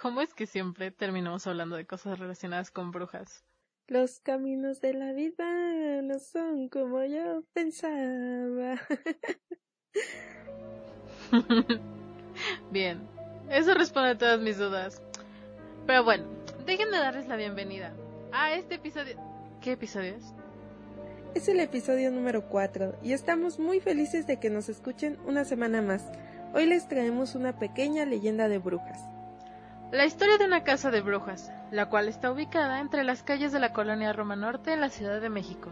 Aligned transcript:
¿Cómo 0.00 0.20
es 0.20 0.32
que 0.32 0.46
siempre 0.46 0.92
terminamos 0.92 1.48
hablando 1.48 1.74
de 1.74 1.84
cosas 1.84 2.20
relacionadas 2.20 2.70
con 2.70 2.92
brujas? 2.92 3.44
Los 3.88 4.20
caminos 4.20 4.80
de 4.80 4.94
la 4.94 5.12
vida 5.12 6.02
no 6.02 6.20
son 6.20 6.68
como 6.68 7.04
yo 7.04 7.42
pensaba. 7.52 8.80
Bien, 12.70 13.00
eso 13.50 13.74
responde 13.74 14.10
a 14.10 14.18
todas 14.18 14.40
mis 14.40 14.56
dudas. 14.56 15.02
Pero 15.84 16.04
bueno, 16.04 16.26
déjenme 16.64 16.98
darles 16.98 17.26
la 17.26 17.34
bienvenida 17.34 17.92
a 18.30 18.52
este 18.52 18.76
episodio. 18.76 19.16
¿Qué 19.60 19.72
episodio 19.72 20.14
es? 20.14 20.32
Es 21.34 21.48
el 21.48 21.58
episodio 21.58 22.12
número 22.12 22.48
4 22.48 23.00
y 23.02 23.14
estamos 23.14 23.58
muy 23.58 23.80
felices 23.80 24.28
de 24.28 24.38
que 24.38 24.48
nos 24.48 24.68
escuchen 24.68 25.18
una 25.26 25.44
semana 25.44 25.82
más. 25.82 26.04
Hoy 26.54 26.66
les 26.66 26.86
traemos 26.86 27.34
una 27.34 27.58
pequeña 27.58 28.04
leyenda 28.04 28.46
de 28.46 28.58
brujas. 28.58 29.17
La 29.90 30.04
historia 30.04 30.36
de 30.36 30.44
una 30.44 30.64
casa 30.64 30.90
de 30.90 31.00
brujas, 31.00 31.50
la 31.70 31.88
cual 31.88 32.08
está 32.08 32.30
ubicada 32.30 32.80
entre 32.80 33.04
las 33.04 33.22
calles 33.22 33.52
de 33.52 33.58
la 33.58 33.72
colonia 33.72 34.12
Roma 34.12 34.36
Norte 34.36 34.74
en 34.74 34.82
la 34.82 34.90
Ciudad 34.90 35.18
de 35.18 35.30
México. 35.30 35.70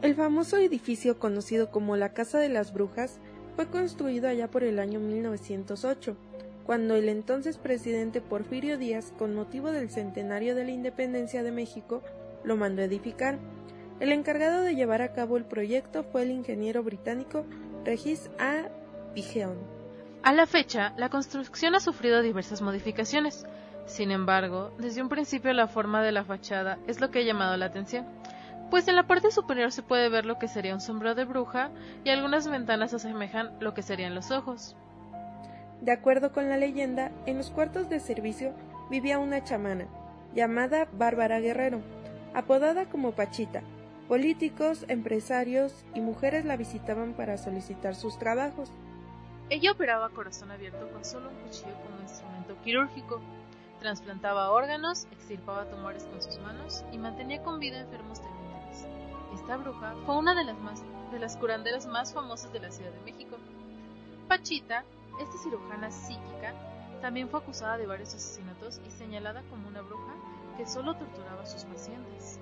El 0.00 0.14
famoso 0.14 0.56
edificio 0.56 1.18
conocido 1.18 1.70
como 1.70 1.98
la 1.98 2.14
Casa 2.14 2.38
de 2.38 2.48
las 2.48 2.72
Brujas 2.72 3.18
fue 3.56 3.66
construido 3.66 4.26
allá 4.26 4.50
por 4.50 4.64
el 4.64 4.78
año 4.78 5.00
1908, 5.00 6.16
cuando 6.64 6.94
el 6.94 7.10
entonces 7.10 7.58
presidente 7.58 8.22
Porfirio 8.22 8.78
Díaz, 8.78 9.12
con 9.18 9.34
motivo 9.34 9.70
del 9.70 9.90
centenario 9.90 10.54
de 10.54 10.64
la 10.64 10.70
independencia 10.70 11.42
de 11.42 11.52
México, 11.52 12.02
lo 12.42 12.56
mandó 12.56 12.80
edificar. 12.80 13.38
El 14.00 14.12
encargado 14.12 14.62
de 14.62 14.76
llevar 14.76 15.02
a 15.02 15.12
cabo 15.12 15.36
el 15.36 15.44
proyecto 15.44 16.04
fue 16.04 16.22
el 16.22 16.30
ingeniero 16.30 16.82
británico 16.82 17.44
Regis 17.84 18.30
A. 18.38 18.70
Pigeon. 19.14 19.83
A 20.24 20.32
la 20.32 20.46
fecha, 20.46 20.94
la 20.96 21.10
construcción 21.10 21.74
ha 21.74 21.80
sufrido 21.80 22.22
diversas 22.22 22.62
modificaciones. 22.62 23.44
Sin 23.84 24.10
embargo, 24.10 24.72
desde 24.78 25.02
un 25.02 25.10
principio 25.10 25.52
la 25.52 25.68
forma 25.68 26.02
de 26.02 26.12
la 26.12 26.24
fachada 26.24 26.78
es 26.86 26.98
lo 26.98 27.10
que 27.10 27.18
ha 27.18 27.22
llamado 27.24 27.58
la 27.58 27.66
atención, 27.66 28.06
pues 28.70 28.88
en 28.88 28.96
la 28.96 29.06
parte 29.06 29.30
superior 29.30 29.70
se 29.70 29.82
puede 29.82 30.08
ver 30.08 30.24
lo 30.24 30.38
que 30.38 30.48
sería 30.48 30.72
un 30.72 30.80
sombrero 30.80 31.14
de 31.14 31.26
bruja 31.26 31.72
y 32.04 32.08
algunas 32.08 32.48
ventanas 32.48 32.94
asemejan 32.94 33.52
lo 33.60 33.74
que 33.74 33.82
serían 33.82 34.14
los 34.14 34.30
ojos. 34.30 34.74
De 35.82 35.92
acuerdo 35.92 36.32
con 36.32 36.48
la 36.48 36.56
leyenda, 36.56 37.12
en 37.26 37.36
los 37.36 37.50
cuartos 37.50 37.90
de 37.90 38.00
servicio 38.00 38.54
vivía 38.90 39.18
una 39.18 39.44
chamana, 39.44 39.88
llamada 40.34 40.88
Bárbara 40.94 41.38
Guerrero, 41.38 41.82
apodada 42.32 42.86
como 42.86 43.12
Pachita. 43.12 43.60
Políticos, 44.08 44.86
empresarios 44.88 45.84
y 45.94 46.00
mujeres 46.00 46.46
la 46.46 46.56
visitaban 46.56 47.12
para 47.12 47.36
solicitar 47.36 47.94
sus 47.94 48.18
trabajos. 48.18 48.70
Ella 49.50 49.72
operaba 49.72 50.08
corazón 50.08 50.50
abierto 50.50 50.88
con 50.90 51.04
solo 51.04 51.28
un 51.28 51.36
cuchillo 51.36 51.74
como 51.82 52.00
instrumento 52.00 52.56
quirúrgico, 52.64 53.20
trasplantaba 53.78 54.50
órganos, 54.50 55.06
extirpaba 55.12 55.68
tumores 55.68 56.04
con 56.04 56.22
sus 56.22 56.38
manos 56.38 56.82
y 56.92 56.98
mantenía 56.98 57.42
con 57.42 57.60
vida 57.60 57.80
enfermos 57.80 58.22
terminales. 58.22 58.86
Esta 59.34 59.58
bruja 59.58 59.94
fue 60.06 60.16
una 60.16 60.34
de 60.34 60.44
las, 60.44 60.58
más, 60.58 60.82
de 61.12 61.18
las 61.18 61.36
curanderas 61.36 61.86
más 61.86 62.14
famosas 62.14 62.52
de 62.54 62.60
la 62.60 62.70
Ciudad 62.70 62.90
de 62.90 63.12
México. 63.12 63.36
Pachita, 64.28 64.82
esta 65.20 65.38
cirujana 65.42 65.90
psíquica, 65.90 66.54
también 67.02 67.28
fue 67.28 67.40
acusada 67.40 67.76
de 67.76 67.86
varios 67.86 68.14
asesinatos 68.14 68.80
y 68.86 68.90
señalada 68.90 69.42
como 69.50 69.68
una 69.68 69.82
bruja 69.82 70.14
que 70.56 70.66
solo 70.66 70.94
torturaba 70.94 71.42
a 71.42 71.46
sus 71.46 71.64
pacientes. 71.64 72.38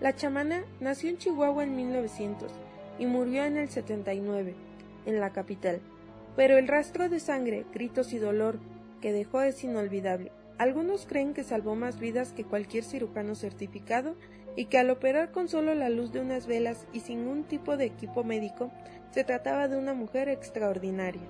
La 0.00 0.14
chamana 0.14 0.62
nació 0.78 1.10
en 1.10 1.18
Chihuahua 1.18 1.64
en 1.64 1.74
1900 1.74 2.52
y 3.00 3.06
murió 3.06 3.44
en 3.44 3.56
el 3.56 3.68
79 3.68 4.54
en 5.06 5.20
la 5.20 5.30
capital. 5.30 5.80
Pero 6.38 6.56
el 6.56 6.68
rastro 6.68 7.08
de 7.08 7.18
sangre, 7.18 7.66
gritos 7.74 8.12
y 8.12 8.18
dolor 8.18 8.60
que 9.00 9.12
dejó 9.12 9.40
es 9.42 9.64
inolvidable. 9.64 10.30
Algunos 10.56 11.04
creen 11.04 11.34
que 11.34 11.42
salvó 11.42 11.74
más 11.74 11.98
vidas 11.98 12.32
que 12.32 12.44
cualquier 12.44 12.84
cirujano 12.84 13.34
certificado 13.34 14.14
y 14.54 14.66
que 14.66 14.78
al 14.78 14.88
operar 14.90 15.32
con 15.32 15.48
solo 15.48 15.74
la 15.74 15.88
luz 15.88 16.12
de 16.12 16.20
unas 16.20 16.46
velas 16.46 16.86
y 16.92 17.00
sin 17.00 17.26
un 17.26 17.42
tipo 17.42 17.76
de 17.76 17.86
equipo 17.86 18.22
médico, 18.22 18.70
se 19.10 19.24
trataba 19.24 19.66
de 19.66 19.78
una 19.78 19.94
mujer 19.94 20.28
extraordinaria. 20.28 21.26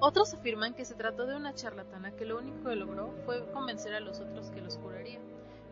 Otros 0.00 0.34
afirman 0.34 0.74
que 0.74 0.84
se 0.84 0.94
trató 0.94 1.24
de 1.24 1.36
una 1.36 1.54
charlatana 1.54 2.10
que 2.10 2.24
lo 2.24 2.38
único 2.38 2.68
que 2.68 2.74
logró 2.74 3.14
fue 3.24 3.48
convencer 3.52 3.94
a 3.94 4.00
los 4.00 4.18
otros 4.18 4.50
que 4.50 4.62
los 4.62 4.78
curaría. 4.78 5.20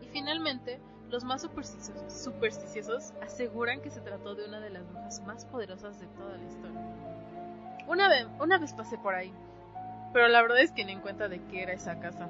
Y 0.02 0.06
finalmente, 0.06 0.78
los 1.10 1.24
más 1.24 1.42
supersticiosos, 1.42 3.12
aseguran 3.22 3.80
que 3.80 3.90
se 3.90 4.02
trató 4.02 4.36
de 4.36 4.44
una 4.46 4.60
de 4.60 4.70
las 4.70 4.88
brujas 4.88 5.20
más 5.26 5.44
poderosas 5.46 5.98
de 5.98 6.06
toda 6.06 6.36
la 6.36 6.44
historia. 6.44 6.96
Una 7.88 8.08
vez, 8.08 8.26
una 8.40 8.58
vez 8.58 8.72
pasé 8.72 8.98
por 8.98 9.14
ahí, 9.14 9.32
pero 10.12 10.28
la 10.28 10.42
verdad 10.42 10.60
es 10.60 10.72
que 10.72 10.84
ni 10.84 10.92
en 10.92 11.00
cuenta 11.00 11.28
de 11.28 11.40
qué 11.50 11.62
era 11.62 11.72
esa 11.72 12.00
casa. 12.00 12.28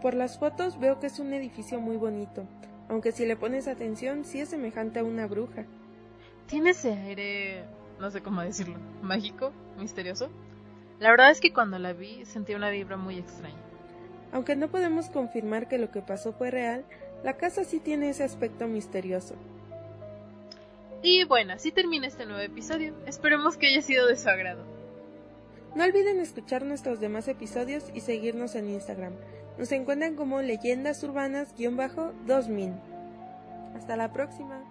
Por 0.00 0.14
las 0.14 0.38
fotos 0.38 0.78
veo 0.78 1.00
que 1.00 1.06
es 1.06 1.18
un 1.18 1.32
edificio 1.32 1.80
muy 1.80 1.96
bonito, 1.96 2.44
aunque 2.88 3.12
si 3.12 3.26
le 3.26 3.36
pones 3.36 3.68
atención 3.68 4.24
sí 4.24 4.40
es 4.40 4.50
semejante 4.50 5.00
a 5.00 5.04
una 5.04 5.26
bruja. 5.26 5.64
Tiene 6.46 6.70
ese 6.70 6.92
aire, 6.92 7.64
no 7.98 8.10
sé 8.10 8.22
cómo 8.22 8.42
decirlo, 8.42 8.76
mágico, 9.00 9.52
misterioso. 9.78 10.30
La 11.00 11.10
verdad 11.10 11.30
es 11.30 11.40
que 11.40 11.52
cuando 11.52 11.78
la 11.78 11.92
vi 11.92 12.24
sentí 12.24 12.54
una 12.54 12.70
vibra 12.70 12.96
muy 12.96 13.18
extraña. 13.18 13.56
Aunque 14.32 14.56
no 14.56 14.68
podemos 14.68 15.10
confirmar 15.10 15.68
que 15.68 15.78
lo 15.78 15.90
que 15.90 16.00
pasó 16.00 16.32
fue 16.32 16.50
real, 16.50 16.84
la 17.24 17.34
casa 17.34 17.64
sí 17.64 17.80
tiene 17.80 18.08
ese 18.08 18.24
aspecto 18.24 18.66
misterioso. 18.68 19.34
Y 21.02 21.24
bueno, 21.24 21.54
así 21.54 21.72
termina 21.72 22.06
este 22.06 22.26
nuevo 22.26 22.40
episodio. 22.40 22.94
Esperemos 23.06 23.56
que 23.56 23.66
haya 23.66 23.82
sido 23.82 24.06
de 24.06 24.16
su 24.16 24.28
agrado. 24.28 24.64
No 25.74 25.84
olviden 25.84 26.20
escuchar 26.20 26.64
nuestros 26.64 27.00
demás 27.00 27.28
episodios 27.28 27.84
y 27.94 28.00
seguirnos 28.00 28.54
en 28.54 28.68
Instagram. 28.68 29.14
Nos 29.58 29.72
encuentran 29.72 30.16
como 30.16 30.42
leyendas 30.42 31.02
urbanas-2000. 31.02 32.74
Hasta 33.74 33.96
la 33.96 34.12
próxima. 34.12 34.62